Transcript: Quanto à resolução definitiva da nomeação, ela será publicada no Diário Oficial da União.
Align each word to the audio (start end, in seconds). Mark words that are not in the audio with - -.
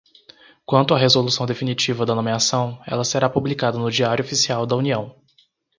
Quanto 0.65 0.95
à 0.95 0.97
resolução 0.97 1.45
definitiva 1.45 2.07
da 2.07 2.15
nomeação, 2.15 2.81
ela 2.87 3.03
será 3.03 3.29
publicada 3.29 3.77
no 3.77 3.91
Diário 3.91 4.25
Oficial 4.25 4.65
da 4.65 4.75
União. 4.75 5.15